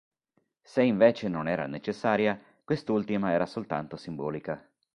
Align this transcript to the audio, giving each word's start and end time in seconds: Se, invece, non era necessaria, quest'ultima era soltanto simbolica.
Se, 0.71 0.81
invece, 0.83 1.27
non 1.27 1.47
era 1.47 1.67
necessaria, 1.67 2.41
quest'ultima 2.63 3.33
era 3.33 3.45
soltanto 3.45 3.97
simbolica. 3.97 4.67